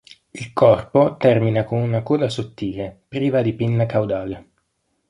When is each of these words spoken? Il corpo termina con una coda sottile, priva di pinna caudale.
Il 0.31 0.51
corpo 0.51 1.15
termina 1.17 1.63
con 1.63 1.79
una 1.79 2.01
coda 2.01 2.27
sottile, 2.27 3.03
priva 3.07 3.43
di 3.43 3.53
pinna 3.53 3.85
caudale. 3.85 4.49